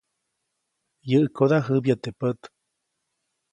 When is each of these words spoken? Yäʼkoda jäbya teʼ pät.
Yäʼkoda 1.09 1.57
jäbya 1.65 1.95
teʼ 2.03 2.15
pät. 2.19 2.39